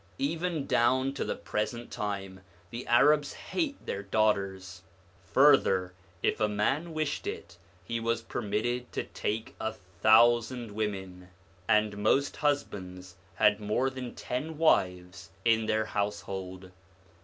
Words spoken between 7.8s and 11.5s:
he was permitted to take a thousand women,